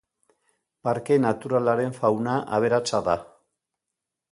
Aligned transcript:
Parke 0.89 1.17
naturalaren 1.25 1.95
fauna 1.99 2.39
aberatsa 2.59 3.05
da. 3.11 3.19